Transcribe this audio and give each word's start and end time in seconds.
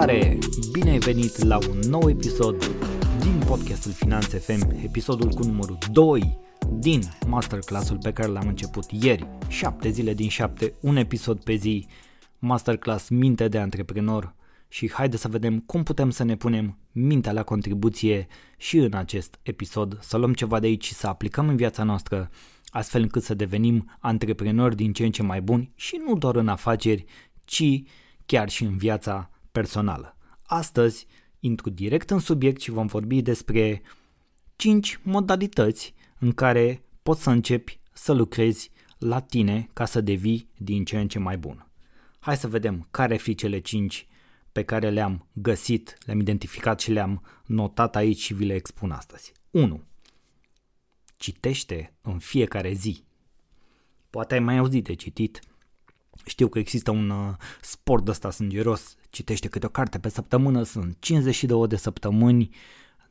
Salutare! 0.00 0.38
Bine 0.72 0.90
ai 0.90 0.98
venit 0.98 1.42
la 1.42 1.58
un 1.68 1.78
nou 1.78 2.08
episod 2.08 2.64
din 3.22 3.42
podcastul 3.46 3.92
Finanțe 3.92 4.38
FM, 4.38 4.70
episodul 4.84 5.28
cu 5.28 5.44
numărul 5.44 5.78
2 5.92 6.38
din 6.78 7.00
masterclassul 7.26 7.98
pe 8.02 8.12
care 8.12 8.28
l-am 8.28 8.48
început 8.48 8.84
ieri, 8.90 9.26
7 9.48 9.90
zile 9.90 10.14
din 10.14 10.28
7, 10.28 10.72
un 10.80 10.96
episod 10.96 11.42
pe 11.42 11.54
zi, 11.54 11.86
masterclass 12.38 13.08
Minte 13.08 13.48
de 13.48 13.58
Antreprenor 13.58 14.34
și 14.68 14.90
haide 14.92 15.16
să 15.16 15.28
vedem 15.28 15.58
cum 15.58 15.82
putem 15.82 16.10
să 16.10 16.24
ne 16.24 16.36
punem 16.36 16.78
mintea 16.92 17.32
la 17.32 17.42
contribuție 17.42 18.26
și 18.56 18.76
în 18.76 18.94
acest 18.94 19.38
episod, 19.42 19.98
să 20.00 20.16
luăm 20.16 20.34
ceva 20.34 20.60
de 20.60 20.66
aici 20.66 20.84
și 20.84 20.94
să 20.94 21.06
aplicăm 21.06 21.48
în 21.48 21.56
viața 21.56 21.82
noastră 21.82 22.30
astfel 22.68 23.02
încât 23.02 23.22
să 23.22 23.34
devenim 23.34 23.96
antreprenori 23.98 24.76
din 24.76 24.92
ce 24.92 25.04
în 25.04 25.10
ce 25.10 25.22
mai 25.22 25.40
buni 25.40 25.72
și 25.74 26.00
nu 26.06 26.16
doar 26.16 26.36
în 26.36 26.48
afaceri, 26.48 27.04
ci 27.44 27.82
chiar 28.26 28.48
și 28.48 28.64
în 28.64 28.76
viața 28.76 29.30
personală. 29.52 30.16
Astăzi 30.42 31.06
intru 31.40 31.70
direct 31.70 32.10
în 32.10 32.18
subiect 32.18 32.60
și 32.60 32.70
vom 32.70 32.86
vorbi 32.86 33.22
despre 33.22 33.82
5 34.56 35.00
modalități 35.02 35.94
în 36.18 36.32
care 36.32 36.82
poți 37.02 37.22
să 37.22 37.30
începi 37.30 37.80
să 37.92 38.12
lucrezi 38.12 38.70
la 38.98 39.20
tine 39.20 39.68
ca 39.72 39.84
să 39.84 40.00
devii 40.00 40.48
din 40.56 40.84
ce 40.84 40.98
în 40.98 41.08
ce 41.08 41.18
mai 41.18 41.38
bun. 41.38 41.66
Hai 42.18 42.36
să 42.36 42.48
vedem 42.48 42.88
care 42.90 43.16
fi 43.16 43.34
cele 43.34 43.58
5 43.58 44.06
pe 44.52 44.62
care 44.62 44.90
le-am 44.90 45.26
găsit, 45.32 45.98
le-am 46.04 46.20
identificat 46.20 46.80
și 46.80 46.90
le-am 46.90 47.22
notat 47.46 47.96
aici 47.96 48.18
și 48.18 48.34
vi 48.34 48.44
le 48.44 48.54
expun 48.54 48.90
astăzi. 48.90 49.32
1. 49.50 49.82
Citește 51.16 51.94
în 52.00 52.18
fiecare 52.18 52.72
zi. 52.72 53.04
Poate 54.10 54.34
ai 54.34 54.40
mai 54.40 54.56
auzit 54.56 54.84
de 54.84 54.94
citit. 54.94 55.40
Știu 56.24 56.48
că 56.48 56.58
există 56.58 56.90
un 56.90 57.10
uh, 57.10 57.34
sport 57.60 58.08
ăsta 58.08 58.30
sângeros, 58.30 58.96
citește 59.10 59.48
câte 59.48 59.66
o 59.66 59.68
carte 59.68 59.98
pe 59.98 60.08
săptămână, 60.08 60.62
sunt 60.62 60.96
52 61.00 61.66
de 61.66 61.76
săptămâni, 61.76 62.50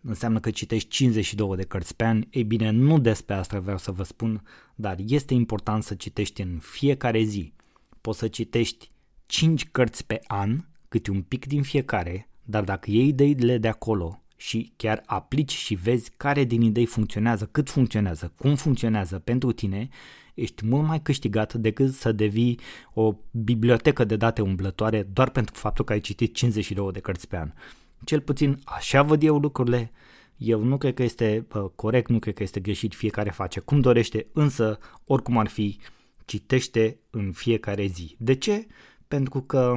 înseamnă 0.01 0.39
că 0.39 0.51
citești 0.51 0.89
52 0.89 1.55
de 1.55 1.63
cărți 1.63 1.95
pe 1.95 2.03
an. 2.03 2.23
Ei 2.29 2.43
bine, 2.43 2.69
nu 2.69 2.99
despre 2.99 3.35
asta 3.35 3.59
vreau 3.59 3.77
să 3.77 3.91
vă 3.91 4.03
spun, 4.03 4.43
dar 4.75 4.95
este 5.07 5.33
important 5.33 5.83
să 5.83 5.95
citești 5.95 6.41
în 6.41 6.59
fiecare 6.61 7.21
zi. 7.21 7.53
Poți 8.01 8.19
să 8.19 8.27
citești 8.27 8.91
5 9.25 9.65
cărți 9.65 10.05
pe 10.05 10.19
an, 10.27 10.65
câte 10.87 11.11
un 11.11 11.21
pic 11.21 11.45
din 11.45 11.63
fiecare, 11.63 12.29
dar 12.43 12.63
dacă 12.63 12.91
iei 12.91 13.07
ideile 13.07 13.57
de 13.57 13.67
acolo 13.67 14.23
și 14.41 14.73
chiar 14.75 15.03
aplici 15.05 15.51
și 15.51 15.75
vezi 15.75 16.11
care 16.17 16.43
din 16.43 16.61
idei 16.61 16.85
funcționează, 16.85 17.49
cât 17.51 17.69
funcționează, 17.69 18.33
cum 18.37 18.55
funcționează 18.55 19.19
pentru 19.19 19.51
tine, 19.51 19.89
ești 20.33 20.65
mult 20.65 20.87
mai 20.87 21.01
câștigat 21.01 21.53
decât 21.53 21.93
să 21.93 22.11
devii 22.11 22.59
o 22.93 23.15
bibliotecă 23.31 24.03
de 24.03 24.15
date 24.15 24.41
umblătoare 24.41 25.03
doar 25.03 25.29
pentru 25.29 25.55
faptul 25.55 25.85
că 25.85 25.93
ai 25.93 25.99
citit 25.99 26.33
52 26.33 26.91
de 26.91 26.99
cărți 26.99 27.27
pe 27.27 27.37
an. 27.37 27.51
Cel 28.03 28.21
puțin 28.21 28.59
așa 28.63 29.03
văd 29.03 29.23
eu 29.23 29.37
lucrurile, 29.37 29.91
eu 30.37 30.63
nu 30.63 30.77
cred 30.77 30.93
că 30.93 31.03
este 31.03 31.47
uh, 31.53 31.65
corect, 31.75 32.09
nu 32.09 32.19
cred 32.19 32.33
că 32.33 32.43
este 32.43 32.59
greșit, 32.59 32.95
fiecare 32.95 33.29
face 33.29 33.59
cum 33.59 33.79
dorește, 33.79 34.27
însă 34.33 34.79
oricum 35.05 35.37
ar 35.37 35.47
fi, 35.47 35.79
citește 36.25 36.99
în 37.09 37.31
fiecare 37.31 37.85
zi. 37.85 38.15
De 38.19 38.35
ce? 38.35 38.67
Pentru 39.07 39.41
că 39.41 39.75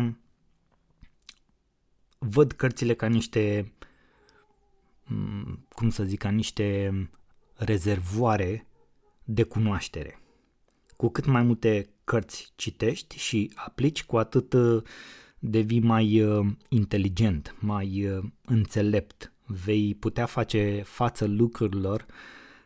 văd 2.18 2.52
cărțile 2.52 2.94
ca 2.94 3.06
niște, 3.06 3.72
mm, 3.72 3.90
cum 5.68 5.91
să 5.91 6.05
zic, 6.05 6.18
ca 6.18 6.28
niște 6.28 6.92
rezervoare 7.55 8.66
de 9.24 9.42
cunoaștere. 9.42 10.20
Cu 10.96 11.08
cât 11.08 11.27
mai 11.27 11.42
multe 11.42 11.89
cărți 12.05 12.52
citești 12.56 13.18
și 13.18 13.50
aplici, 13.55 14.05
cu 14.05 14.17
atât 14.17 14.52
uh, 14.52 14.83
devii 15.39 15.80
mai 15.80 16.23
uh, 16.23 16.46
inteligent, 16.68 17.56
mai 17.58 18.06
uh, 18.06 18.24
înțelept. 18.45 19.33
Vei 19.46 19.95
putea 19.95 20.27
face 20.27 20.83
față 20.84 21.27
lucrurilor 21.27 22.06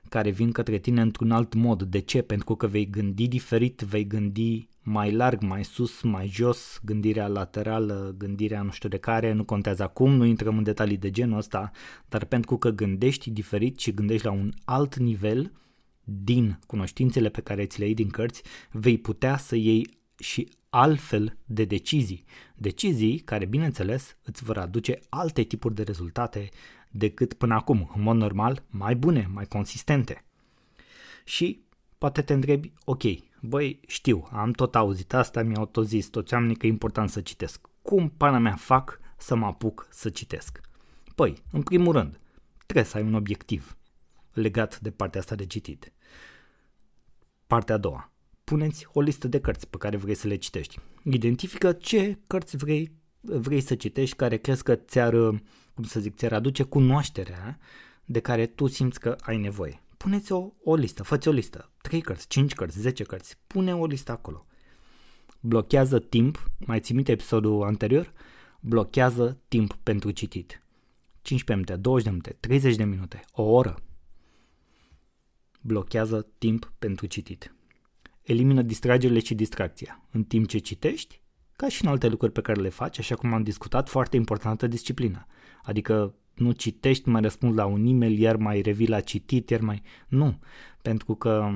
care 0.09 0.31
vin 0.31 0.53
către 0.53 0.79
tine 0.79 1.01
într-un 1.01 1.31
alt 1.31 1.55
mod. 1.55 1.83
De 1.83 1.99
ce? 1.99 2.23
Pentru 2.23 2.55
că 2.55 2.67
vei 2.67 2.91
gândi 2.91 3.29
diferit, 3.29 3.81
vei 3.81 4.07
gândi 4.07 4.69
mai 4.89 5.13
larg, 5.13 5.43
mai 5.43 5.65
sus, 5.65 6.03
mai 6.03 6.29
jos, 6.29 6.81
gândirea 6.85 7.27
laterală, 7.27 8.15
gândirea 8.19 8.63
nu 8.63 8.71
știu 8.71 8.89
de 8.89 8.99
care, 8.99 9.33
nu 9.33 9.45
contează 9.45 9.83
acum, 9.83 10.13
nu 10.13 10.25
intrăm 10.25 10.57
în 10.57 10.63
detalii 10.63 10.97
de 10.97 11.11
genul 11.11 11.39
ăsta, 11.39 11.71
dar 12.09 12.25
pentru 12.25 12.57
că 12.57 12.71
gândești 12.71 13.31
diferit 13.31 13.79
și 13.79 13.95
gândești 13.95 14.27
la 14.27 14.33
un 14.33 14.53
alt 14.65 14.97
nivel 14.97 15.53
din 16.05 16.59
cunoștințele 16.67 17.29
pe 17.29 17.41
care 17.41 17.67
ți 17.67 17.79
le 17.79 17.85
iei 17.85 17.95
din 17.95 18.09
cărți, 18.09 18.43
vei 18.71 18.99
putea 18.99 19.37
să 19.37 19.57
iei 19.57 19.99
și 20.19 20.49
altfel 20.71 21.37
de 21.45 21.65
decizii. 21.65 22.25
Decizii 22.57 23.19
care, 23.19 23.45
bineînțeles, 23.45 24.17
îți 24.23 24.45
vor 24.45 24.59
aduce 24.59 24.99
alte 25.09 25.43
tipuri 25.43 25.75
de 25.75 25.83
rezultate 25.83 26.49
decât 26.91 27.33
până 27.33 27.55
acum, 27.55 27.91
în 27.97 28.03
mod 28.03 28.17
normal, 28.17 28.63
mai 28.71 28.97
bune, 28.97 29.31
mai 29.33 29.45
consistente. 29.45 30.25
Și 31.25 31.65
poate 31.99 32.23
te 32.23 32.33
întrebi, 32.33 32.73
ok, 32.85 33.03
băi, 33.41 33.81
știu, 33.87 34.29
am 34.33 34.51
tot 34.51 34.75
auzit 34.75 35.15
asta, 35.15 35.43
mi-au 35.43 35.67
tot 35.67 35.87
zis 35.87 36.07
toți 36.07 36.35
oamenii 36.35 36.57
că 36.57 36.67
e 36.67 36.69
important 36.69 37.11
să 37.11 37.21
citesc. 37.21 37.69
Cum 37.83 38.09
pana 38.09 38.39
mea 38.39 38.55
fac 38.55 39.01
să 39.17 39.35
mă 39.35 39.47
apuc 39.47 39.87
să 39.91 40.09
citesc? 40.09 40.61
Păi, 41.15 41.43
în 41.53 41.63
primul 41.63 41.93
rând, 41.93 42.21
trebuie 42.67 42.85
să 42.85 42.97
ai 42.97 43.03
un 43.03 43.15
obiectiv 43.15 43.77
legat 44.33 44.81
de 44.81 44.91
partea 44.91 45.21
asta 45.21 45.35
de 45.35 45.47
citit. 45.47 45.93
Partea 47.47 47.75
a 47.75 47.79
doua. 47.79 48.13
Puneți 48.45 48.87
o 48.93 49.01
listă 49.01 49.29
de 49.29 49.41
cărți 49.41 49.69
pe 49.69 49.77
care 49.77 49.97
vrei 49.97 50.15
să 50.15 50.29
le 50.29 50.37
citești. 50.37 50.79
Identifică 51.03 51.73
ce 51.73 52.19
cărți 52.27 52.57
vrei, 52.57 52.93
vrei 53.21 53.61
să 53.61 53.75
citești 53.75 54.17
care 54.17 54.37
crezi 54.37 54.63
că 54.63 54.75
ți-ar, 54.75 55.13
cum 55.75 55.85
să 55.85 56.01
zic, 56.01 56.15
ți-ar 56.17 56.33
aduce 56.33 56.63
cunoașterea 56.63 57.59
de 58.05 58.21
care 58.21 58.47
tu 58.47 58.67
simți 58.67 59.01
că 59.01 59.17
ai 59.21 59.37
nevoie 59.37 59.81
puneți 60.07 60.33
o, 60.33 60.53
o 60.63 60.75
listă, 60.75 61.03
fă 61.03 61.19
o 61.27 61.31
listă, 61.31 61.71
3 61.83 62.01
cărți, 62.01 62.27
5 62.29 62.55
cărți, 62.55 62.79
10 62.79 63.05
cărți, 63.05 63.39
pune 63.47 63.75
o 63.75 63.87
listă 63.87 64.13
acolo. 64.13 64.47
Blochează 65.41 65.99
timp, 65.99 66.51
mai 66.59 66.81
ții 66.81 66.95
minte 66.95 67.13
episodul 67.13 67.63
anterior? 67.63 68.13
Blochează 68.61 69.41
timp 69.49 69.79
pentru 69.83 70.11
citit. 70.11 70.63
15 71.23 71.53
minute, 71.53 71.77
20 71.77 72.05
de 72.05 72.11
minute, 72.11 72.37
30 72.41 72.77
de 72.77 72.85
minute, 72.85 73.25
o 73.33 73.43
oră. 73.43 73.83
Blochează 75.61 76.27
timp 76.39 76.73
pentru 76.79 77.07
citit. 77.07 77.55
Elimină 78.23 78.63
distragerile 78.63 79.21
și 79.21 79.35
distracția. 79.35 80.09
În 80.11 80.25
timp 80.25 80.49
ce 80.49 80.59
citești, 80.59 81.21
ca 81.57 81.69
și 81.69 81.85
în 81.85 81.91
alte 81.91 82.09
lucruri 82.09 82.33
pe 82.33 82.41
care 82.41 82.61
le 82.61 82.69
faci, 82.69 82.99
așa 82.99 83.15
cum 83.15 83.33
am 83.33 83.43
discutat, 83.43 83.89
foarte 83.89 84.17
importantă 84.17 84.67
disciplina. 84.67 85.27
Adică 85.63 86.15
nu 86.37 86.51
citești, 86.51 87.09
mai 87.09 87.21
răspunzi 87.21 87.57
la 87.57 87.65
un 87.65 87.87
e-mail, 87.87 88.19
iar 88.19 88.37
mai 88.37 88.61
revii 88.61 88.89
la 88.89 89.01
citit, 89.01 89.51
iar 89.51 89.61
mai... 89.61 89.83
Nu, 90.09 90.39
pentru 90.83 91.15
că 91.15 91.51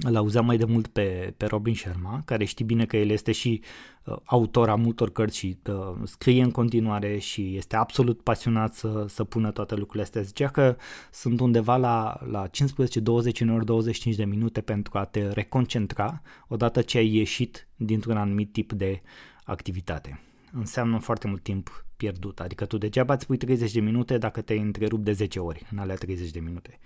îl 0.00 0.16
auzeam 0.16 0.44
mai 0.44 0.56
de 0.56 0.64
mult 0.64 0.86
pe, 0.86 1.34
pe 1.36 1.46
Robin 1.46 1.74
Sharma, 1.74 2.22
care 2.24 2.44
știi 2.44 2.64
bine 2.64 2.86
că 2.86 2.96
el 2.96 3.10
este 3.10 3.32
și 3.32 3.62
uh, 4.04 4.16
autor 4.24 4.68
a 4.68 4.74
multor 4.74 5.10
cărți 5.10 5.38
și 5.38 5.58
uh, 5.68 5.74
scrie 6.04 6.42
în 6.42 6.50
continuare 6.50 7.18
și 7.18 7.56
este 7.56 7.76
absolut 7.76 8.20
pasionat 8.20 8.74
să, 8.74 9.04
să 9.08 9.24
pună 9.24 9.50
toate 9.50 9.74
lucrurile 9.74 10.02
astea. 10.02 10.22
Zicea 10.22 10.48
că 10.48 10.76
sunt 11.12 11.40
undeva 11.40 11.76
la, 11.76 12.20
la 12.30 12.46
15, 12.46 13.00
20, 13.00 13.40
ori 13.40 13.64
25 13.64 14.14
de 14.14 14.24
minute 14.24 14.60
pentru 14.60 14.98
a 14.98 15.04
te 15.04 15.28
reconcentra 15.28 16.22
odată 16.48 16.82
ce 16.82 16.98
ai 16.98 17.14
ieșit 17.14 17.68
dintr-un 17.76 18.16
anumit 18.16 18.52
tip 18.52 18.72
de 18.72 19.02
activitate. 19.44 20.20
Înseamnă 20.52 20.98
foarte 20.98 21.26
mult 21.26 21.42
timp 21.42 21.84
pierdut. 21.96 22.40
Adică 22.40 22.66
tu 22.66 22.78
degeaba 22.78 23.14
îți 23.14 23.26
pui 23.26 23.36
30 23.36 23.72
de 23.72 23.80
minute 23.80 24.18
dacă 24.18 24.40
te-ai 24.40 24.58
întrerupt 24.58 25.04
de 25.04 25.12
10 25.12 25.38
ori 25.38 25.66
în 25.70 25.78
alea 25.78 25.96
30 25.96 26.30
de 26.30 26.40
minute. 26.40 26.78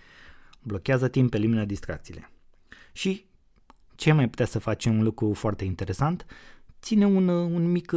Blochează 0.62 1.08
timp, 1.08 1.34
elimină 1.34 1.64
distracțiile. 1.64 2.30
Și 2.92 3.24
ce 3.94 4.12
mai 4.12 4.28
putea 4.28 4.46
să 4.46 4.58
faci 4.58 4.84
un 4.84 5.02
lucru 5.02 5.32
foarte 5.32 5.64
interesant? 5.64 6.26
Ține 6.80 7.06
un, 7.06 7.28
un, 7.28 7.70
mic, 7.70 7.92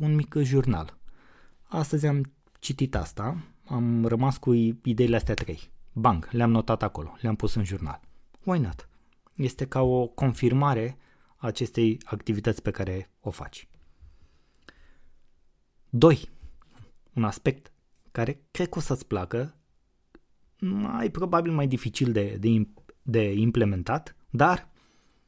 un 0.00 0.14
mic 0.14 0.34
jurnal. 0.42 0.98
Astăzi 1.62 2.06
am 2.06 2.32
citit 2.58 2.94
asta, 2.94 3.36
am 3.66 4.06
rămas 4.06 4.36
cu 4.38 4.52
ideile 4.82 5.16
astea 5.16 5.34
trei. 5.34 5.70
Bang, 5.92 6.28
le-am 6.30 6.50
notat 6.50 6.82
acolo, 6.82 7.16
le-am 7.20 7.34
pus 7.34 7.54
în 7.54 7.64
jurnal. 7.64 8.00
Why 8.44 8.58
not? 8.58 8.88
Este 9.34 9.66
ca 9.66 9.82
o 9.82 10.06
confirmare 10.06 10.96
a 11.36 11.46
acestei 11.46 11.98
activități 12.04 12.62
pe 12.62 12.70
care 12.70 13.10
o 13.20 13.30
faci. 13.30 13.68
2 15.90 16.28
un 17.12 17.24
aspect 17.24 17.72
care 18.12 18.40
cred 18.50 18.68
că 18.68 18.78
o 18.78 18.80
să-ți 18.80 19.06
placă, 19.06 19.54
mai 20.58 21.10
probabil 21.10 21.52
mai 21.52 21.66
dificil 21.66 22.12
de, 22.12 22.36
de, 22.40 22.68
de 23.02 23.32
implementat, 23.32 24.16
dar 24.30 24.68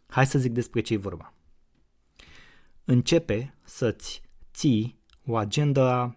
hai 0.07 0.27
să 0.27 0.39
zic 0.39 0.53
despre 0.53 0.81
ce 0.81 0.95
e 0.95 0.97
vorba. 0.97 1.35
Începe 2.85 3.55
să-ți 3.65 4.23
ții 4.53 4.99
o 5.27 5.37
agenda 5.37 6.17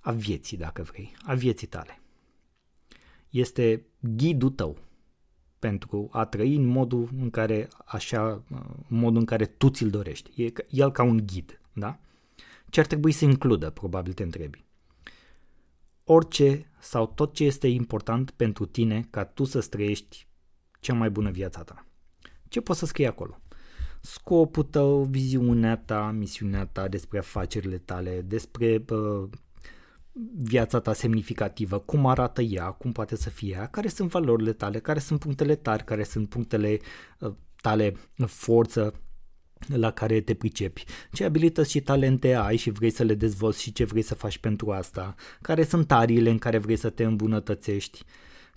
a 0.00 0.12
vieții, 0.12 0.56
dacă 0.56 0.82
vrei, 0.82 1.16
a 1.22 1.34
vieții 1.34 1.66
tale. 1.66 2.00
Este 3.30 3.86
ghidul 4.00 4.50
tău 4.50 4.78
pentru 5.58 6.08
a 6.12 6.24
trăi 6.24 6.54
în 6.54 6.64
modul 6.64 7.08
în 7.18 7.30
care, 7.30 7.68
așa, 7.84 8.42
modul 8.88 9.18
în 9.18 9.24
care 9.24 9.46
tu 9.46 9.68
ți-l 9.68 9.90
dorești. 9.90 10.42
E 10.42 10.52
el 10.70 10.92
ca 10.92 11.02
un 11.02 11.26
ghid, 11.26 11.60
da? 11.72 11.98
Ce 12.70 12.80
ar 12.80 12.86
trebui 12.86 13.12
să 13.12 13.24
includă, 13.24 13.70
probabil 13.70 14.12
te 14.12 14.22
întrebi. 14.22 14.64
Orice 16.04 16.72
sau 16.78 17.06
tot 17.06 17.34
ce 17.34 17.44
este 17.44 17.66
important 17.66 18.30
pentru 18.30 18.66
tine 18.66 19.06
ca 19.10 19.24
tu 19.24 19.44
să 19.44 19.60
trăiești 19.60 20.26
cea 20.80 20.94
mai 20.94 21.10
bună 21.10 21.30
viața 21.30 21.62
ta. 21.62 21.86
Ce 22.48 22.60
poți 22.60 22.78
să 22.78 22.86
scrii 22.86 23.06
acolo? 23.06 23.40
Scopul 24.00 24.62
tău, 24.62 25.04
viziunea 25.04 25.76
ta, 25.76 26.10
misiunea 26.10 26.66
ta, 26.66 26.88
despre 26.88 27.18
afacerile 27.18 27.78
tale, 27.78 28.20
despre 28.20 28.84
uh, 28.90 29.28
viața 30.36 30.80
ta 30.80 30.92
semnificativă, 30.92 31.78
cum 31.78 32.06
arată 32.06 32.42
ea, 32.42 32.70
cum 32.70 32.92
poate 32.92 33.16
să 33.16 33.30
fie 33.30 33.52
ea, 33.52 33.66
care 33.66 33.88
sunt 33.88 34.10
valorile 34.10 34.52
tale, 34.52 34.78
care 34.78 34.98
sunt 34.98 35.20
punctele 35.20 35.54
tari, 35.54 35.84
care 35.84 36.04
sunt 36.04 36.28
punctele 36.28 36.78
uh, 37.18 37.32
tale 37.60 37.94
forță 38.26 39.00
la 39.66 39.90
care 39.90 40.20
te 40.20 40.34
pricepi, 40.34 40.84
ce 41.12 41.24
abilități 41.24 41.70
și 41.70 41.80
talente 41.80 42.34
ai 42.34 42.56
și 42.56 42.70
vrei 42.70 42.90
să 42.90 43.02
le 43.02 43.14
dezvolți 43.14 43.62
și 43.62 43.72
ce 43.72 43.84
vrei 43.84 44.02
să 44.02 44.14
faci 44.14 44.38
pentru 44.38 44.70
asta, 44.70 45.14
care 45.40 45.64
sunt 45.64 45.92
ariile 45.92 46.30
în 46.30 46.38
care 46.38 46.58
vrei 46.58 46.76
să 46.76 46.90
te 46.90 47.04
îmbunătățești, 47.04 48.04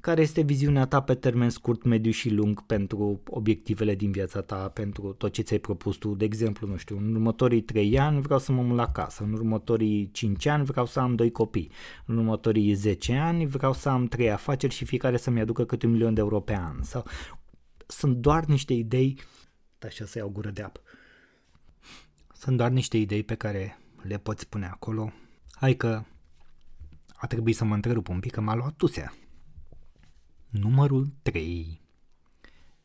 care 0.01 0.21
este 0.21 0.41
viziunea 0.41 0.85
ta 0.85 1.01
pe 1.01 1.15
termen 1.15 1.49
scurt, 1.49 1.83
mediu 1.83 2.11
și 2.11 2.29
lung 2.29 2.65
pentru 2.65 3.21
obiectivele 3.29 3.95
din 3.95 4.11
viața 4.11 4.41
ta, 4.41 4.55
pentru 4.55 5.13
tot 5.17 5.31
ce 5.31 5.41
ți-ai 5.41 5.59
propus 5.59 5.95
tu. 5.95 6.15
De 6.15 6.25
exemplu, 6.25 6.67
nu 6.67 6.75
știu, 6.77 6.97
în 6.97 7.15
următorii 7.15 7.61
3 7.61 7.99
ani 7.99 8.21
vreau 8.21 8.39
să 8.39 8.51
mă 8.51 8.61
mut 8.61 8.75
la 8.75 8.91
casă, 8.91 9.23
în 9.23 9.33
următorii 9.33 10.09
5 10.11 10.45
ani 10.45 10.65
vreau 10.65 10.85
să 10.85 10.99
am 10.99 11.15
2 11.15 11.31
copii, 11.31 11.71
în 12.05 12.17
următorii 12.17 12.73
10 12.73 13.13
ani 13.13 13.45
vreau 13.45 13.73
să 13.73 13.89
am 13.89 14.05
3 14.05 14.31
afaceri 14.31 14.73
și 14.73 14.85
fiecare 14.85 15.17
să-mi 15.17 15.39
aducă 15.39 15.65
câte 15.65 15.85
un 15.85 15.91
milion 15.91 16.13
de 16.13 16.19
euro 16.19 16.39
pe 16.39 16.55
an. 16.55 16.81
Sau 16.81 17.05
sunt 17.87 18.15
doar 18.15 18.45
niște 18.45 18.73
idei, 18.73 19.19
așa 19.85 20.05
să 20.05 20.17
iau 20.17 20.29
gură 20.29 20.49
de 20.49 20.61
apă, 20.61 20.81
sunt 22.39 22.57
doar 22.57 22.69
niște 22.69 22.97
idei 22.97 23.23
pe 23.23 23.35
care 23.35 23.79
le 24.01 24.17
poți 24.17 24.41
spune 24.41 24.65
acolo. 24.65 25.11
Hai 25.51 25.73
că 25.75 26.03
a 27.15 27.27
trebuit 27.27 27.55
să 27.55 27.65
mă 27.65 27.73
întrerup 27.73 28.07
un 28.07 28.19
pic 28.19 28.31
că 28.31 28.41
m-a 28.41 28.55
luat 28.55 28.73
tusea. 28.73 29.13
Numărul 30.49 31.13
3. 31.21 31.81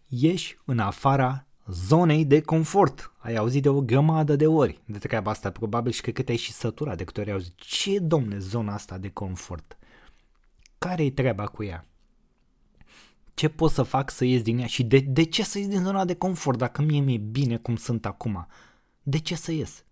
Ieși 0.07 0.59
în 0.65 0.79
afara 0.79 1.47
zonei 1.67 2.25
de 2.25 2.41
confort. 2.41 3.13
Ai 3.19 3.35
auzit 3.35 3.63
de 3.63 3.69
o 3.69 3.81
grămadă 3.81 4.37
de 4.37 4.47
ori 4.47 4.81
de 4.85 4.99
treaba 4.99 5.31
asta, 5.31 5.51
probabil 5.51 5.93
și 5.93 6.01
cred 6.01 6.15
că 6.15 6.23
te-ai 6.23 6.37
și 6.37 6.53
săturat 6.53 6.97
de 6.97 7.05
câte 7.05 7.21
ori 7.21 7.29
ai 7.29 7.35
auzit. 7.35 7.55
Ce, 7.57 7.99
domne, 7.99 8.39
zona 8.39 8.73
asta 8.75 8.99
de 8.99 9.11
confort? 9.11 9.79
Care-i 10.79 11.11
treaba 11.11 11.47
cu 11.47 11.63
ea? 11.65 11.85
Ce 13.35 13.49
pot 13.49 13.71
să 13.71 13.83
fac 13.83 14.11
să 14.11 14.25
ies 14.25 14.43
din 14.43 14.59
ea 14.59 14.67
și 14.67 14.85
de, 14.85 14.99
de 14.99 15.23
ce 15.25 15.43
să 15.45 15.59
ies 15.59 15.69
din 15.69 15.83
zona 15.83 16.05
de 16.05 16.15
confort 16.15 16.59
dacă 16.59 16.83
mie 16.83 17.01
mi-e 17.01 17.19
bine 17.19 17.57
cum 17.57 17.77
sunt 17.77 18.07
acum? 18.07 18.47
De 19.07 19.19
ce 19.19 19.35
să 19.35 19.53
ies? 19.53 19.85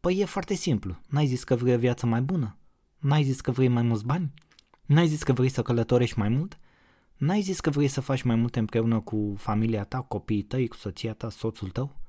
Păi 0.00 0.18
e 0.18 0.24
foarte 0.24 0.54
simplu. 0.54 1.00
N-ai 1.08 1.26
zis 1.26 1.44
că 1.44 1.54
vrei 1.54 1.74
o 1.74 1.78
viață 1.78 2.06
mai 2.06 2.20
bună? 2.20 2.58
N-ai 2.98 3.22
zis 3.22 3.40
că 3.40 3.50
vrei 3.50 3.68
mai 3.68 3.82
mulți 3.82 4.04
bani? 4.04 4.32
N-ai 4.86 5.06
zis 5.06 5.22
că 5.22 5.32
vrei 5.32 5.48
să 5.48 5.62
călătorești 5.62 6.18
mai 6.18 6.28
mult? 6.28 6.58
N-ai 7.16 7.40
zis 7.40 7.60
că 7.60 7.70
vrei 7.70 7.88
să 7.88 8.00
faci 8.00 8.22
mai 8.22 8.36
multe 8.36 8.58
împreună 8.58 9.00
cu 9.00 9.34
familia 9.36 9.84
ta, 9.84 10.00
copiii 10.00 10.42
tăi, 10.42 10.68
cu 10.68 10.76
soția 10.76 11.12
ta, 11.12 11.30
soțul 11.30 11.70
tău? 11.70 12.00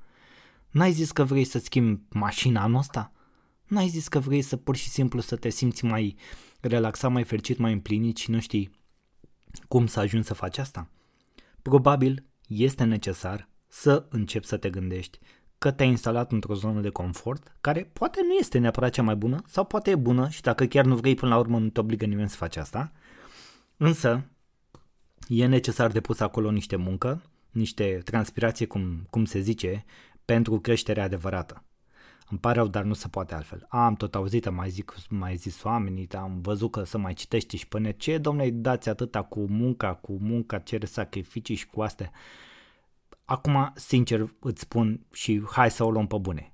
N-ai 0.70 0.92
zis 0.92 1.12
că 1.12 1.24
vrei 1.24 1.44
să-ți 1.44 1.64
schimbi 1.64 2.02
mașina 2.08 2.62
anul 2.62 2.78
ăsta? 2.78 3.12
N-ai 3.66 3.88
zis 3.88 4.08
că 4.08 4.18
vrei 4.18 4.42
să 4.42 4.56
pur 4.56 4.76
și 4.76 4.88
simplu 4.88 5.20
să 5.20 5.36
te 5.36 5.48
simți 5.48 5.84
mai 5.84 6.16
relaxat, 6.60 7.10
mai 7.10 7.24
fericit, 7.24 7.58
mai 7.58 7.72
împlinit 7.72 8.16
și 8.16 8.30
nu 8.30 8.40
știi 8.40 8.70
cum 9.68 9.86
să 9.86 10.00
ajungi 10.00 10.26
să 10.26 10.34
faci 10.34 10.58
asta? 10.58 10.90
Probabil 11.62 12.26
este 12.46 12.84
necesar 12.84 13.48
să 13.68 14.06
începi 14.10 14.46
să 14.46 14.56
te 14.56 14.70
gândești 14.70 15.18
că 15.60 15.70
te-ai 15.70 15.88
instalat 15.88 16.32
într-o 16.32 16.54
zonă 16.54 16.80
de 16.80 16.88
confort, 16.88 17.56
care 17.60 17.90
poate 17.92 18.20
nu 18.26 18.32
este 18.32 18.58
neapărat 18.58 18.90
cea 18.90 19.02
mai 19.02 19.16
bună, 19.16 19.42
sau 19.46 19.64
poate 19.64 19.90
e 19.90 19.96
bună 19.96 20.28
și 20.28 20.42
dacă 20.42 20.64
chiar 20.64 20.84
nu 20.84 20.96
vrei 20.96 21.14
până 21.14 21.34
la 21.34 21.38
urmă 21.38 21.58
nu 21.58 21.68
te 21.68 21.80
obligă 21.80 22.06
nimeni 22.06 22.28
să 22.28 22.36
faci 22.36 22.56
asta, 22.56 22.92
însă 23.76 24.24
e 25.28 25.46
necesar 25.46 25.90
de 25.90 26.00
pus 26.00 26.20
acolo 26.20 26.50
niște 26.50 26.76
muncă, 26.76 27.22
niște 27.50 28.00
transpirație, 28.04 28.66
cum, 28.66 29.06
cum 29.10 29.24
se 29.24 29.40
zice, 29.40 29.84
pentru 30.24 30.60
creșterea 30.60 31.04
adevărată. 31.04 31.64
Îmi 32.30 32.40
pare 32.40 32.58
rău, 32.58 32.68
dar 32.68 32.82
nu 32.82 32.94
se 32.94 33.08
poate 33.08 33.34
altfel. 33.34 33.66
Am 33.68 33.94
tot 33.94 34.14
auzit, 34.14 34.46
am 34.46 34.54
mai, 34.54 34.70
zic, 34.70 34.94
mai 35.08 35.36
zis 35.36 35.62
oamenii, 35.62 36.08
am 36.12 36.40
văzut 36.40 36.70
că 36.70 36.84
să 36.84 36.98
mai 36.98 37.14
citești 37.14 37.56
și 37.56 37.68
până 37.68 37.90
ce, 37.90 38.18
domnule, 38.18 38.50
dați 38.50 38.88
atâta 38.88 39.22
cu 39.22 39.40
munca, 39.40 39.94
cu 39.94 40.18
munca, 40.20 40.58
cere 40.58 40.86
sacrificii 40.86 41.54
și 41.54 41.66
cu 41.66 41.82
astea. 41.82 42.10
Acum, 43.30 43.72
sincer, 43.74 44.34
îți 44.40 44.60
spun 44.60 45.06
și 45.12 45.42
hai 45.50 45.70
să 45.70 45.84
o 45.84 45.90
luăm 45.90 46.06
pe 46.06 46.16
bune. 46.20 46.52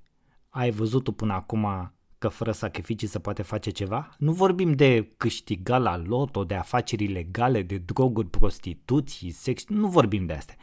Ai 0.49 0.71
văzut 0.71 1.15
până 1.15 1.33
acum 1.33 1.93
că 2.17 2.27
fără 2.27 2.51
sacrificii 2.51 3.07
se 3.07 3.19
poate 3.19 3.41
face 3.41 3.69
ceva? 3.69 4.09
Nu 4.17 4.31
vorbim 4.31 4.73
de 4.73 5.13
câștiga 5.17 5.77
la 5.77 5.97
loto, 5.97 6.43
de 6.43 6.55
afaceri 6.55 7.03
ilegale, 7.03 7.61
de 7.61 7.77
droguri, 7.77 8.27
prostituții, 8.27 9.31
sex, 9.31 9.67
nu 9.67 9.87
vorbim 9.87 10.25
de 10.25 10.33
astea. 10.33 10.55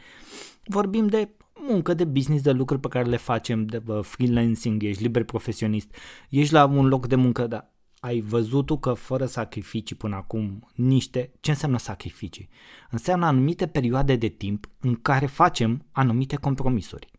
Vorbim 0.63 1.07
de 1.07 1.29
muncă, 1.69 1.93
de 1.93 2.03
business, 2.03 2.43
de 2.43 2.51
lucruri 2.51 2.81
pe 2.81 2.87
care 2.87 3.09
le 3.09 3.17
facem, 3.17 3.65
de 3.65 3.81
freelancing, 4.01 4.83
ești 4.83 5.01
liber 5.01 5.23
profesionist, 5.23 5.95
ești 6.29 6.53
la 6.53 6.65
un 6.65 6.87
loc 6.87 7.07
de 7.07 7.15
muncă, 7.15 7.47
dar 7.47 7.74
ai 8.05 8.19
văzut 8.19 8.65
tu 8.65 8.77
că 8.77 8.93
fără 8.93 9.25
sacrificii 9.25 9.95
până 9.95 10.15
acum 10.15 10.67
niște... 10.75 11.31
Ce 11.39 11.51
înseamnă 11.51 11.77
sacrificii? 11.77 12.49
Înseamnă 12.89 13.25
anumite 13.25 13.67
perioade 13.67 14.15
de 14.15 14.27
timp 14.27 14.69
în 14.79 14.95
care 14.95 15.25
facem 15.25 15.85
anumite 15.91 16.35
compromisuri. 16.35 17.11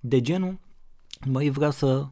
De 0.00 0.20
genul, 0.20 0.58
băi, 1.28 1.50
vreau 1.50 1.70
să 1.70 2.08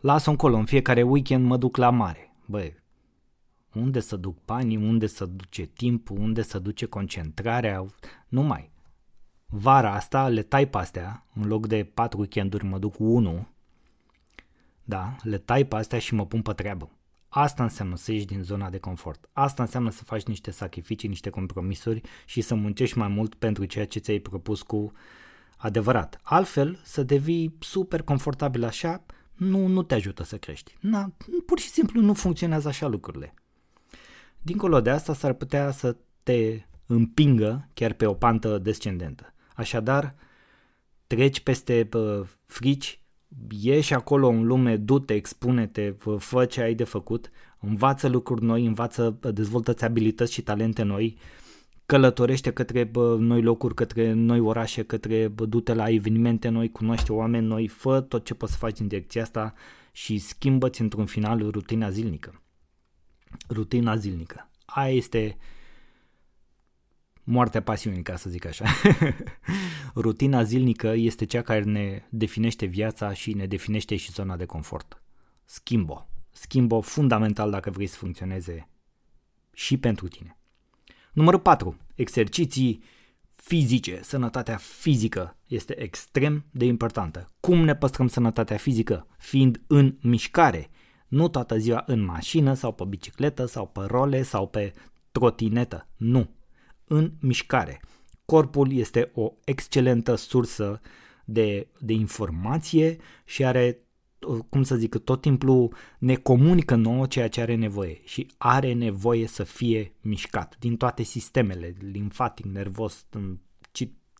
las-o 0.00 0.30
încolo, 0.30 0.56
în 0.56 0.64
fiecare 0.64 1.02
weekend 1.02 1.46
mă 1.46 1.56
duc 1.56 1.76
la 1.76 1.90
mare. 1.90 2.36
Băi, 2.46 2.74
unde 3.74 4.00
să 4.00 4.16
duc 4.16 4.44
banii, 4.44 4.76
unde 4.76 5.06
să 5.06 5.26
duce 5.26 5.64
timpul, 5.64 6.18
unde 6.18 6.42
să 6.42 6.58
duce 6.58 6.86
concentrarea, 6.86 7.84
nu 8.28 8.42
mai. 8.42 8.70
Vara 9.46 9.94
asta 9.94 10.28
le 10.28 10.42
tai 10.42 10.68
pe 10.68 10.78
astea, 10.78 11.26
în 11.34 11.46
loc 11.46 11.66
de 11.66 11.90
patru 11.94 12.18
weekenduri 12.18 12.64
mă 12.64 12.78
duc 12.78 12.94
unul 12.98 13.46
da, 14.88 15.16
le 15.22 15.38
tai 15.38 15.64
pe 15.64 15.76
astea 15.76 15.98
și 15.98 16.14
mă 16.14 16.26
pun 16.26 16.42
pe 16.42 16.52
treabă. 16.52 16.90
Asta 17.28 17.62
înseamnă 17.62 17.96
să 17.96 18.12
ieși 18.12 18.24
din 18.24 18.42
zona 18.42 18.70
de 18.70 18.78
confort. 18.78 19.28
Asta 19.32 19.62
înseamnă 19.62 19.90
să 19.90 20.04
faci 20.04 20.22
niște 20.22 20.50
sacrificii, 20.50 21.08
niște 21.08 21.30
compromisuri 21.30 22.00
și 22.26 22.40
să 22.40 22.54
muncești 22.54 22.98
mai 22.98 23.08
mult 23.08 23.34
pentru 23.34 23.64
ceea 23.64 23.86
ce 23.86 23.98
ți-ai 23.98 24.18
propus 24.18 24.62
cu 24.62 24.92
adevărat. 25.56 26.20
Altfel, 26.22 26.80
să 26.82 27.02
devii 27.02 27.56
super 27.60 28.02
confortabil 28.02 28.64
așa, 28.64 29.04
nu, 29.34 29.66
nu 29.66 29.82
te 29.82 29.94
ajută 29.94 30.22
să 30.22 30.38
crești. 30.38 30.76
Na, 30.80 31.12
pur 31.46 31.58
și 31.58 31.68
simplu 31.68 32.00
nu 32.00 32.14
funcționează 32.14 32.68
așa 32.68 32.86
lucrurile. 32.86 33.34
Dincolo 34.42 34.80
de 34.80 34.90
asta 34.90 35.14
s-ar 35.14 35.32
putea 35.32 35.70
să 35.70 35.96
te 36.22 36.60
împingă 36.86 37.68
chiar 37.74 37.92
pe 37.92 38.06
o 38.06 38.14
pantă 38.14 38.58
descendentă. 38.58 39.34
Așadar, 39.54 40.14
treci 41.06 41.40
peste 41.40 41.88
frici, 42.46 43.00
ieși 43.60 43.94
acolo 43.94 44.28
în 44.28 44.46
lume, 44.46 44.76
du-te, 44.76 45.14
expune-te, 45.14 45.94
fă 46.18 46.44
ce 46.44 46.60
ai 46.60 46.74
de 46.74 46.84
făcut, 46.84 47.30
învață 47.60 48.08
lucruri 48.08 48.44
noi, 48.44 48.66
învață, 48.66 49.18
dezvoltă-ți 49.32 49.84
abilități 49.84 50.32
și 50.32 50.42
talente 50.42 50.82
noi, 50.82 51.16
călătorește 51.86 52.50
către 52.52 52.84
bă, 52.84 53.16
noi 53.18 53.42
locuri, 53.42 53.74
către 53.74 54.12
noi 54.12 54.40
orașe, 54.40 54.82
către 54.82 55.28
bă, 55.28 55.44
du-te 55.44 55.74
la 55.74 55.90
evenimente 55.90 56.48
noi, 56.48 56.70
cunoaște 56.70 57.12
oameni 57.12 57.46
noi, 57.46 57.68
fă 57.68 58.00
tot 58.00 58.24
ce 58.24 58.34
poți 58.34 58.52
să 58.52 58.58
faci 58.58 58.80
în 58.80 58.88
direcția 58.88 59.22
asta 59.22 59.54
și 59.92 60.18
schimbă-ți 60.18 60.80
într-un 60.80 61.06
final 61.06 61.50
rutina 61.50 61.90
zilnică. 61.90 62.42
Rutina 63.48 63.96
zilnică. 63.96 64.50
Aia 64.64 64.94
este 64.94 65.36
uh, 65.38 65.56
moartea 67.30 67.62
pasiunii, 67.62 68.02
ca 68.02 68.16
să 68.16 68.30
zic 68.30 68.46
așa. 68.46 68.64
Rutina 69.94 70.42
zilnică 70.42 70.92
este 70.96 71.24
cea 71.24 71.42
care 71.42 71.62
ne 71.62 72.02
definește 72.10 72.66
viața 72.66 73.12
și 73.12 73.34
ne 73.34 73.46
definește 73.46 73.96
și 73.96 74.12
zona 74.12 74.36
de 74.36 74.44
confort. 74.44 75.02
Schimbo. 75.44 76.08
Schimbo 76.32 76.80
fundamental 76.80 77.50
dacă 77.50 77.70
vrei 77.70 77.86
să 77.86 77.96
funcționeze 77.96 78.68
și 79.52 79.76
pentru 79.76 80.08
tine. 80.08 80.38
Numărul 81.12 81.40
4. 81.40 81.76
Exerciții 81.94 82.82
fizice. 83.30 84.00
Sănătatea 84.02 84.56
fizică 84.56 85.36
este 85.46 85.82
extrem 85.82 86.44
de 86.50 86.64
importantă. 86.64 87.32
Cum 87.40 87.64
ne 87.64 87.76
păstrăm 87.76 88.08
sănătatea 88.08 88.56
fizică? 88.56 89.06
Fiind 89.18 89.60
în 89.66 89.96
mișcare. 90.00 90.70
Nu 91.08 91.28
toată 91.28 91.58
ziua 91.58 91.82
în 91.86 92.00
mașină 92.00 92.54
sau 92.54 92.72
pe 92.72 92.84
bicicletă 92.84 93.46
sau 93.46 93.66
pe 93.66 93.80
role 93.86 94.22
sau 94.22 94.48
pe 94.48 94.72
trotinetă. 95.10 95.88
Nu 95.96 96.36
în 96.88 97.12
mișcare. 97.20 97.80
Corpul 98.24 98.72
este 98.72 99.10
o 99.14 99.32
excelentă 99.44 100.14
sursă 100.14 100.80
de, 101.24 101.68
de 101.78 101.92
informație 101.92 102.96
și 103.24 103.44
are, 103.44 103.78
cum 104.48 104.62
să 104.62 104.76
zic, 104.76 104.96
tot 104.96 105.20
timpul 105.20 105.74
ne 105.98 106.14
comunică 106.14 106.74
nouă 106.74 107.06
ceea 107.06 107.28
ce 107.28 107.40
are 107.40 107.54
nevoie 107.54 108.00
și 108.04 108.26
are 108.38 108.72
nevoie 108.72 109.26
să 109.26 109.44
fie 109.44 109.94
mișcat 110.00 110.56
din 110.58 110.76
toate 110.76 111.02
sistemele, 111.02 111.76
limfatic, 111.80 112.46
nervos, 112.46 113.06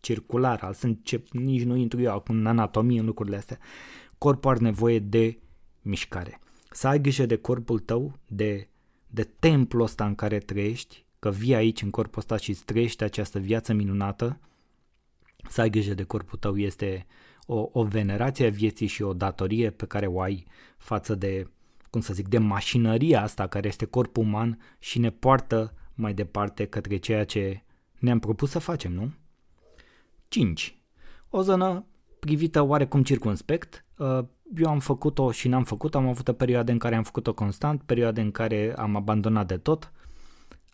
circular, 0.01 0.73
sunt 0.75 1.05
ce, 1.05 1.23
nici 1.33 1.63
nu 1.63 1.77
intru 1.77 2.01
eu 2.01 2.13
acum 2.13 2.37
în 2.37 2.47
anatomie, 2.47 3.01
în 3.01 3.07
lucrurile 3.07 3.37
astea. 3.37 3.59
corpul 4.19 4.51
are 4.51 4.61
nevoie 4.61 4.99
de 4.99 5.39
mișcare. 5.83 6.41
Să 6.71 6.89
ai 6.89 7.01
grijă 7.01 7.27
de 7.27 7.37
corpul 7.37 7.79
tău, 7.79 8.19
de, 8.27 8.69
de 9.07 9.23
templul 9.39 9.83
ăsta 9.83 10.07
în 10.07 10.15
care 10.15 10.39
trăiești, 10.39 11.07
că 11.19 11.31
vii 11.31 11.55
aici 11.55 11.83
în 11.83 11.91
corpul 11.91 12.19
ăsta 12.19 12.37
și 12.37 12.51
îți 12.51 12.65
trăiești 12.65 13.05
această 13.05 13.39
viață 13.39 13.73
minunată, 13.73 14.41
să 15.49 15.61
ai 15.61 15.71
grijă 15.71 15.95
de 15.95 16.03
corpul 16.03 16.39
tău 16.39 16.57
este 16.57 17.07
o, 17.47 17.69
o 17.73 17.85
venerație 17.85 18.47
a 18.47 18.51
vieții 18.51 18.87
și 18.87 19.03
o 19.03 19.13
datorie 19.13 19.71
pe 19.71 19.87
care 19.87 20.07
o 20.07 20.21
ai 20.21 20.47
față 20.77 21.15
de, 21.15 21.51
cum 21.91 22.01
să 22.01 22.13
zic, 22.13 22.29
de 22.29 22.39
mașinăria 22.39 23.23
asta 23.23 23.47
care 23.47 23.69
este 23.69 23.85
corpul 23.85 24.23
uman 24.23 24.59
și 24.79 24.99
ne 24.99 25.11
poartă 25.11 25.75
mai 25.95 26.15
departe 26.15 26.65
către 26.65 26.97
ceea 26.97 27.25
ce 27.25 27.63
ne-am 27.99 28.19
propus 28.19 28.51
să 28.51 28.59
facem, 28.59 28.93
nu? 28.93 29.13
5. 30.29 30.79
O 31.29 31.43
zonă 31.43 31.85
privită 32.19 32.63
oarecum 32.63 33.03
circunspect. 33.03 33.85
Uh, 33.97 34.25
eu 34.57 34.71
am 34.71 34.79
făcut-o 34.79 35.31
și 35.31 35.49
n-am 35.49 35.65
făcut, 35.65 35.95
am 35.95 36.09
avut 36.09 36.29
o 36.29 36.33
perioadă 36.33 36.73
în 36.73 36.79
care 36.79 36.95
am 36.95 37.03
făcut-o 37.03 37.35
constant, 37.35 37.83
perioade 37.83 38.21
în 38.21 38.31
care 38.31 38.75
am 38.77 38.97
abandonat 38.97 39.47
de 39.47 39.57
tot. 39.57 39.93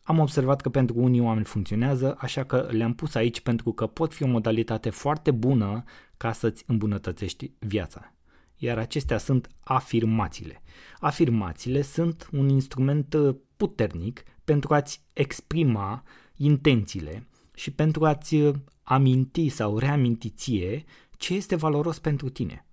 Am 0.06 0.18
observat 0.18 0.60
că 0.60 0.68
pentru 0.68 0.98
unii 0.98 1.20
oameni 1.20 1.44
funcționează, 1.44 2.16
așa 2.18 2.44
că 2.44 2.68
le-am 2.70 2.94
pus 2.94 3.14
aici 3.14 3.40
pentru 3.40 3.72
că 3.72 3.86
pot 3.86 4.12
fi 4.12 4.22
o 4.22 4.26
modalitate 4.26 4.90
foarte 4.90 5.30
bună 5.30 5.84
ca 6.16 6.32
să-ți 6.32 6.64
îmbunătățești 6.66 7.50
viața. 7.58 8.14
Iar 8.56 8.78
acestea 8.78 9.18
sunt 9.18 9.48
afirmațiile. 9.60 10.62
Afirmațiile 10.98 11.82
sunt 11.82 12.28
un 12.32 12.48
instrument 12.48 13.14
uh, 13.14 13.36
puternic 13.56 14.22
pentru 14.44 14.74
a-ți 14.74 15.00
exprima 15.12 16.02
intențiile 16.36 17.28
și 17.54 17.70
pentru 17.70 18.04
a-ți 18.04 18.34
uh, 18.34 18.54
aminti 18.82 19.48
sau 19.48 19.78
reaminti 19.78 20.30
ție 20.30 20.84
ce 21.16 21.34
este 21.34 21.56
valoros 21.56 21.98
pentru 21.98 22.28
tine. 22.28 22.66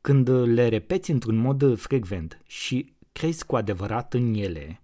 Când 0.00 0.28
le 0.28 0.68
repeți 0.68 1.10
într-un 1.10 1.36
mod 1.36 1.78
frecvent 1.78 2.42
și 2.46 2.92
crezi 3.12 3.46
cu 3.46 3.56
adevărat 3.56 4.14
în 4.14 4.34
ele, 4.34 4.82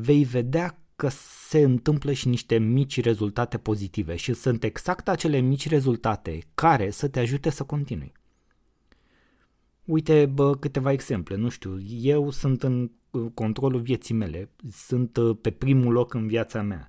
vei 0.00 0.24
vedea 0.24 0.78
că 0.96 1.08
se 1.48 1.58
întâmplă 1.58 2.12
și 2.12 2.28
niște 2.28 2.58
mici 2.58 3.00
rezultate 3.00 3.58
pozitive 3.58 4.16
și 4.16 4.32
sunt 4.32 4.64
exact 4.64 5.08
acele 5.08 5.38
mici 5.38 5.68
rezultate 5.68 6.38
care 6.54 6.90
să 6.90 7.08
te 7.08 7.18
ajute 7.20 7.50
să 7.50 7.64
continui. 7.64 8.12
Uite 9.84 10.26
bă, 10.26 10.56
câteva 10.56 10.92
exemple, 10.92 11.36
nu 11.36 11.48
știu, 11.48 11.80
eu 12.00 12.30
sunt 12.30 12.62
în 12.62 12.90
controlul 13.34 13.80
vieții 13.80 14.14
mele, 14.14 14.50
sunt 14.70 15.16
uh, 15.16 15.36
pe 15.40 15.50
primul 15.50 15.92
loc 15.92 16.14
în 16.14 16.26
viața 16.26 16.62
mea. 16.62 16.88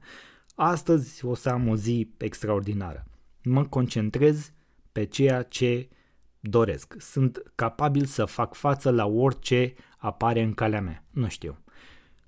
Astăzi 0.56 1.26
o 1.26 1.36
să 1.36 1.50
am 1.50 1.68
o 1.68 1.76
zi 1.76 2.10
extraordinară. 2.18 3.06
Mă 3.44 3.66
concentrez 3.66 4.52
pe 4.92 5.06
ceea 5.06 5.44
ce 5.44 5.90
doresc. 6.40 6.96
Sunt 6.98 7.52
capabil 7.56 8.06
să 8.06 8.26
fac 8.26 8.54
față 8.54 8.90
la 8.90 9.06
orice 9.06 9.74
apare 9.98 10.42
în 10.42 10.54
calea 10.54 10.82
mea. 10.82 11.04
Nu 11.12 11.28
știu. 11.28 11.58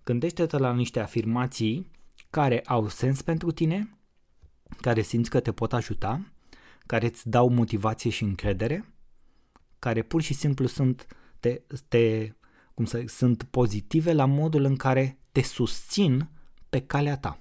Gândește-te 0.08 0.58
la 0.58 0.74
niște 0.74 1.00
afirmații 1.00 1.92
care 2.30 2.62
au 2.66 2.88
sens 2.88 3.22
pentru 3.22 3.52
tine, 3.52 3.98
care 4.82 5.02
simți 5.02 5.30
că 5.30 5.40
te 5.40 5.52
pot 5.52 5.74
ajuta, 5.74 6.32
care 6.86 7.06
îți 7.06 7.30
dau 7.30 7.50
motivație 7.50 8.10
și 8.10 8.24
încredere, 8.24 8.94
care 9.80 10.02
pur 10.02 10.22
și 10.22 10.34
simplu 10.34 10.68
sunt, 10.68 11.08
te, 11.40 11.62
te, 11.88 12.34
cum 12.74 12.86
să, 12.86 13.04
sunt 13.08 13.44
pozitive 13.44 14.14
la 14.14 14.26
modul 14.26 14.64
în 14.64 14.76
care 14.76 15.20
te 15.32 15.42
susțin 15.42 16.30
pe 16.70 16.82
calea 16.82 17.18
ta. 17.18 17.40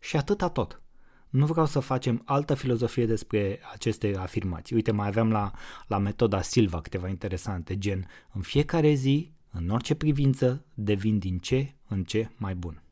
Și 0.00 0.16
atâta 0.16 0.48
tot. 0.48 0.82
Nu 1.28 1.46
vreau 1.46 1.66
să 1.66 1.80
facem 1.80 2.22
altă 2.24 2.54
filozofie 2.54 3.06
despre 3.06 3.60
aceste 3.72 4.16
afirmații. 4.16 4.74
Uite, 4.74 4.90
mai 4.90 5.06
aveam 5.06 5.30
la, 5.30 5.50
la 5.86 5.98
metoda 5.98 6.42
Silva 6.42 6.80
câteva 6.80 7.08
interesante, 7.08 7.78
gen 7.78 8.08
în 8.32 8.40
fiecare 8.40 8.92
zi, 8.92 9.32
în 9.50 9.68
orice 9.68 9.94
privință, 9.94 10.64
devin 10.74 11.18
din 11.18 11.38
ce 11.38 11.74
în 11.88 12.04
ce 12.04 12.30
mai 12.36 12.54
bun. 12.54 12.82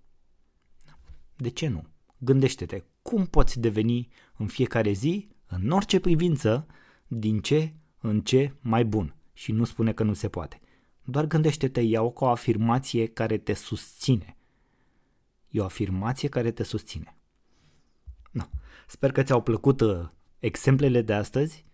De 1.37 1.49
ce 1.49 1.69
nu? 1.69 1.87
Gândește-te, 2.19 2.83
cum 3.03 3.27
poți 3.27 3.61
deveni 3.61 4.09
în 4.37 4.47
fiecare 4.47 4.93
zi, 4.93 5.29
în 5.47 5.71
orice 5.71 6.01
privință, 6.01 6.67
din 7.07 7.41
ce 7.41 7.75
în 8.01 8.21
ce 8.21 8.55
mai 8.61 8.85
bun? 8.85 9.15
Și 9.33 9.53
nu 9.53 9.65
spune 9.65 9.93
că 9.93 10.03
nu 10.03 10.13
se 10.13 10.29
poate. 10.29 10.61
Doar 11.05 11.27
gândește-te, 11.27 11.81
iau 11.81 12.13
ca 12.13 12.25
o 12.25 12.29
afirmație 12.29 13.07
care 13.07 13.39
te 13.39 13.53
susține. 13.53 14.37
E 15.49 15.61
o 15.61 15.65
afirmație 15.65 16.29
care 16.29 16.51
te 16.51 16.63
susține. 16.63 17.17
No. 18.31 18.45
Sper 18.87 19.13
că 19.13 19.23
ți-au 19.23 19.43
plăcut 19.43 19.81
uh, 19.81 20.09
exemplele 20.39 21.03
de 21.03 21.13
astăzi, 21.13 21.65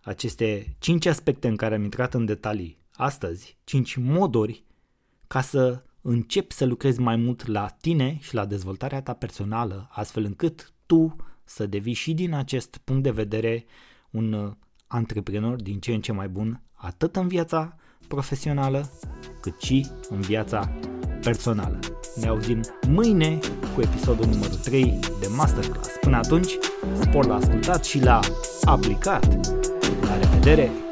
aceste 0.00 0.76
5 0.78 1.06
aspecte 1.06 1.48
în 1.48 1.56
care 1.56 1.74
am 1.74 1.82
intrat 1.82 2.14
în 2.14 2.24
detalii 2.24 2.78
astăzi, 2.98 3.56
5 3.64 3.96
moduri 3.96 4.64
ca 5.26 5.40
să 5.40 5.82
începi 6.02 6.54
să 6.54 6.64
lucrezi 6.64 7.00
mai 7.00 7.16
mult 7.16 7.46
la 7.46 7.66
tine 7.80 8.18
și 8.20 8.34
la 8.34 8.44
dezvoltarea 8.44 9.02
ta 9.02 9.12
personală, 9.12 9.88
astfel 9.90 10.24
încât 10.24 10.72
tu 10.86 11.16
să 11.44 11.66
devii 11.66 11.92
și 11.92 12.14
din 12.14 12.34
acest 12.34 12.80
punct 12.84 13.02
de 13.02 13.10
vedere 13.10 13.64
un 14.10 14.32
uh, 14.32 14.52
antreprenor 14.86 15.62
din 15.62 15.78
ce 15.78 15.92
în 15.92 16.00
ce 16.00 16.12
mai 16.12 16.28
bun, 16.28 16.62
atât 16.72 17.16
în 17.16 17.28
viața 17.28 17.76
profesională, 18.08 18.90
cât 19.40 19.60
și 19.60 19.86
în 20.08 20.20
viața 20.20 20.78
personală. 21.20 21.78
Ne 22.16 22.26
auzim 22.26 22.60
mâine 22.88 23.38
cu 23.74 23.80
episodul 23.80 24.26
numărul 24.26 24.56
3 24.56 24.98
de 25.20 25.26
Masterclass. 25.36 25.88
Până 26.00 26.16
atunci, 26.16 26.52
spor 27.00 27.26
la 27.26 27.34
ascultat 27.34 27.84
și 27.84 28.02
la 28.02 28.20
aplicat. 28.64 29.34
La 30.00 30.18
revedere! 30.18 30.87